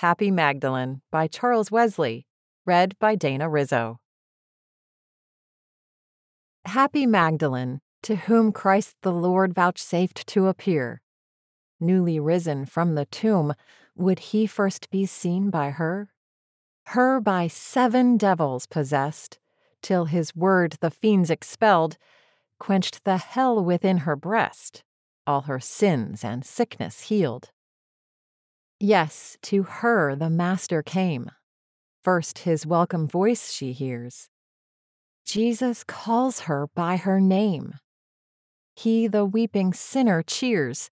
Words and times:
Happy 0.00 0.30
Magdalene 0.30 1.00
by 1.10 1.26
Charles 1.26 1.70
Wesley, 1.70 2.26
read 2.66 2.98
by 2.98 3.14
Dana 3.14 3.48
Rizzo. 3.48 3.98
Happy 6.66 7.06
Magdalene, 7.06 7.80
to 8.02 8.16
whom 8.16 8.52
Christ 8.52 8.96
the 9.00 9.10
Lord 9.10 9.54
vouchsafed 9.54 10.26
to 10.26 10.48
appear. 10.48 11.00
Newly 11.80 12.20
risen 12.20 12.66
from 12.66 12.94
the 12.94 13.06
tomb, 13.06 13.54
would 13.94 14.18
he 14.18 14.46
first 14.46 14.90
be 14.90 15.06
seen 15.06 15.48
by 15.48 15.70
her? 15.70 16.10
Her 16.88 17.18
by 17.18 17.48
seven 17.48 18.18
devils 18.18 18.66
possessed, 18.66 19.38
till 19.80 20.04
his 20.04 20.36
word 20.36 20.76
the 20.82 20.90
fiends 20.90 21.30
expelled, 21.30 21.96
quenched 22.58 23.04
the 23.04 23.16
hell 23.16 23.64
within 23.64 23.98
her 23.98 24.14
breast, 24.14 24.84
all 25.26 25.40
her 25.42 25.58
sins 25.58 26.22
and 26.22 26.44
sickness 26.44 27.04
healed. 27.04 27.50
Yes, 28.88 29.36
to 29.42 29.64
her 29.64 30.14
the 30.14 30.30
Master 30.30 30.80
came. 30.80 31.32
First 32.04 32.38
his 32.46 32.64
welcome 32.64 33.08
voice 33.08 33.50
she 33.50 33.72
hears. 33.72 34.28
Jesus 35.24 35.82
calls 35.82 36.42
her 36.42 36.68
by 36.72 36.96
her 36.96 37.20
name. 37.20 37.80
He 38.76 39.08
the 39.08 39.24
weeping 39.24 39.72
sinner 39.72 40.22
cheers, 40.22 40.88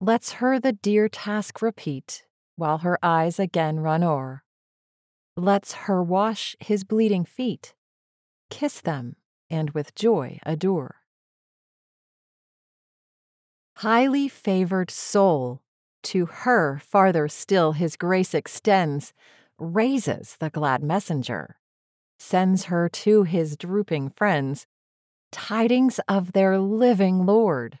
lets 0.00 0.40
her 0.40 0.58
the 0.58 0.72
dear 0.72 1.10
task 1.10 1.60
repeat, 1.60 2.24
while 2.56 2.78
her 2.78 2.98
eyes 3.02 3.38
again 3.38 3.80
run 3.80 4.02
o'er. 4.02 4.42
Lets 5.36 5.74
her 5.74 6.02
wash 6.02 6.56
his 6.58 6.84
bleeding 6.84 7.26
feet, 7.26 7.74
kiss 8.48 8.80
them, 8.80 9.14
and 9.50 9.72
with 9.72 9.94
joy 9.94 10.38
adore. 10.46 11.02
Highly 13.74 14.26
favored 14.26 14.90
soul, 14.90 15.60
to 16.06 16.26
her 16.26 16.80
farther 16.84 17.28
still 17.28 17.72
his 17.72 17.96
grace 17.96 18.34
extends, 18.34 19.12
raises 19.58 20.36
the 20.38 20.50
glad 20.50 20.82
messenger, 20.82 21.56
sends 22.18 22.64
her 22.64 22.88
to 22.88 23.24
his 23.24 23.56
drooping 23.56 24.10
friends 24.10 24.66
tidings 25.32 26.00
of 26.08 26.32
their 26.32 26.58
living 26.58 27.26
Lord. 27.26 27.78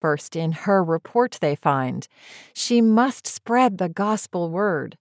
First 0.00 0.36
in 0.36 0.52
her 0.52 0.84
report 0.84 1.38
they 1.40 1.56
find 1.56 2.06
she 2.54 2.80
must 2.80 3.26
spread 3.26 3.78
the 3.78 3.88
gospel 3.88 4.50
word, 4.50 4.96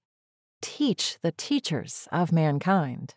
teach 0.61 1.17
the 1.21 1.33
teachers 1.33 2.07
of 2.11 2.31
mankind. 2.31 3.13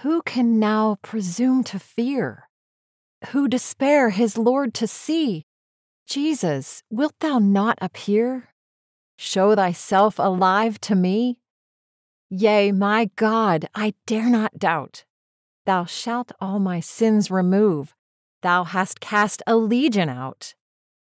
Who 0.00 0.22
can 0.22 0.58
now 0.58 0.96
presume 1.02 1.64
to 1.64 1.78
fear? 1.78 2.48
Who 3.30 3.46
despair 3.46 4.10
his 4.10 4.38
Lord 4.38 4.72
to 4.74 4.86
see? 4.86 5.44
Jesus, 6.06 6.82
wilt 6.90 7.14
thou 7.20 7.38
not 7.38 7.78
appear? 7.80 8.48
Show 9.16 9.54
thyself 9.54 10.18
alive 10.18 10.80
to 10.82 10.94
me? 10.94 11.38
Yea, 12.28 12.72
my 12.72 13.10
God, 13.16 13.68
I 13.74 13.94
dare 14.06 14.28
not 14.28 14.58
doubt. 14.58 15.04
Thou 15.64 15.84
shalt 15.84 16.32
all 16.40 16.58
my 16.58 16.80
sins 16.80 17.30
remove. 17.30 17.94
Thou 18.42 18.64
hast 18.64 19.00
cast 19.00 19.42
a 19.46 19.56
legion 19.56 20.08
out. 20.08 20.54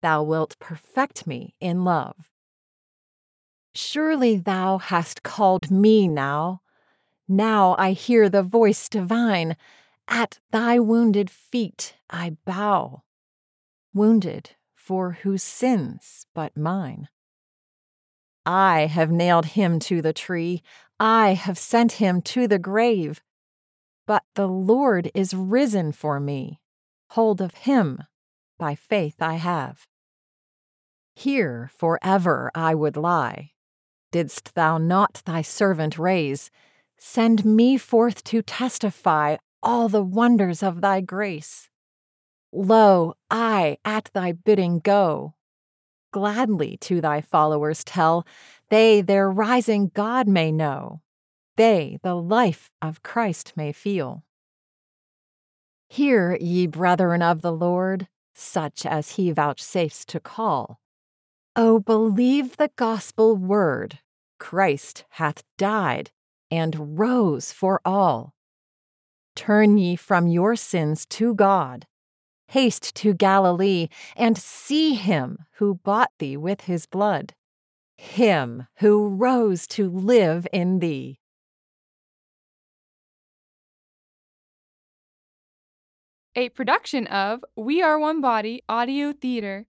Thou 0.00 0.22
wilt 0.22 0.56
perfect 0.58 1.26
me 1.26 1.54
in 1.60 1.84
love. 1.84 2.30
Surely 3.74 4.36
thou 4.36 4.78
hast 4.78 5.22
called 5.22 5.70
me 5.70 6.08
now. 6.08 6.62
Now 7.28 7.76
I 7.78 7.92
hear 7.92 8.28
the 8.28 8.42
voice 8.42 8.88
divine. 8.88 9.56
At 10.08 10.38
thy 10.50 10.78
wounded 10.78 11.30
feet 11.30 11.94
I 12.08 12.36
bow. 12.46 13.02
Wounded 13.92 14.56
for 14.88 15.18
whose 15.22 15.42
sins 15.42 16.24
but 16.34 16.56
mine? 16.56 17.08
I 18.46 18.86
have 18.86 19.10
nailed 19.10 19.44
him 19.44 19.78
to 19.80 20.00
the 20.00 20.14
tree, 20.14 20.62
I 20.98 21.34
have 21.34 21.58
sent 21.58 22.00
him 22.00 22.22
to 22.22 22.48
the 22.48 22.58
grave. 22.58 23.20
But 24.06 24.22
the 24.34 24.48
Lord 24.48 25.10
is 25.14 25.34
risen 25.34 25.92
for 25.92 26.18
me. 26.18 26.58
Hold 27.10 27.42
of 27.42 27.52
him 27.52 28.04
by 28.58 28.74
faith 28.74 29.16
I 29.20 29.34
have. 29.34 29.86
Here 31.14 31.70
forever 31.76 32.50
I 32.54 32.74
would 32.74 32.96
lie. 32.96 33.50
Didst 34.10 34.54
thou 34.54 34.78
not 34.78 35.20
thy 35.26 35.42
servant 35.42 35.98
raise, 35.98 36.50
send 36.96 37.44
me 37.44 37.76
forth 37.76 38.24
to 38.24 38.40
testify 38.40 39.36
all 39.62 39.90
the 39.90 40.02
wonders 40.02 40.62
of 40.62 40.80
thy 40.80 41.02
grace. 41.02 41.68
Lo, 42.52 43.14
I 43.30 43.76
at 43.84 44.10
thy 44.14 44.32
bidding 44.32 44.78
go. 44.78 45.34
Gladly 46.12 46.78
to 46.78 47.00
thy 47.00 47.20
followers 47.20 47.84
tell, 47.84 48.26
they 48.70 49.02
their 49.02 49.30
rising 49.30 49.90
God 49.94 50.26
may 50.26 50.50
know, 50.50 51.02
they 51.56 51.98
the 52.02 52.14
life 52.14 52.70
of 52.80 53.02
Christ 53.02 53.52
may 53.56 53.72
feel. 53.72 54.24
Hear, 55.90 56.36
ye 56.40 56.66
brethren 56.66 57.22
of 57.22 57.42
the 57.42 57.52
Lord, 57.52 58.08
such 58.34 58.86
as 58.86 59.12
he 59.12 59.32
vouchsafes 59.32 60.04
to 60.06 60.20
call. 60.20 60.80
O 61.56 61.80
believe 61.80 62.56
the 62.56 62.70
gospel 62.76 63.36
word, 63.36 63.98
Christ 64.38 65.04
hath 65.10 65.42
died 65.58 66.12
and 66.50 66.98
rose 66.98 67.52
for 67.52 67.80
all. 67.84 68.34
Turn 69.34 69.76
ye 69.76 69.96
from 69.96 70.28
your 70.28 70.56
sins 70.56 71.04
to 71.06 71.34
God 71.34 71.86
Haste 72.48 72.94
to 72.96 73.12
Galilee 73.12 73.88
and 74.16 74.38
see 74.38 74.94
him 74.94 75.44
who 75.56 75.74
bought 75.74 76.10
thee 76.18 76.36
with 76.36 76.62
his 76.62 76.86
blood, 76.86 77.34
him 77.98 78.66
who 78.76 79.08
rose 79.08 79.66
to 79.68 79.88
live 79.90 80.46
in 80.52 80.78
thee. 80.78 81.18
A 86.34 86.48
production 86.50 87.06
of 87.08 87.44
We 87.56 87.82
Are 87.82 87.98
One 87.98 88.20
Body 88.20 88.62
Audio 88.68 89.12
Theater. 89.12 89.66